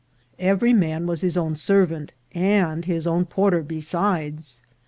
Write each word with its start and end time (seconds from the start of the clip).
Every 0.39 0.73
man 0.73 1.05
was 1.05 1.21
his 1.21 1.37
own 1.37 1.55
servant, 1.55 2.11
and 2.31 2.85
his 2.85 3.05
own 3.05 3.25
porter 3.25 3.61
besides. 3.61 4.63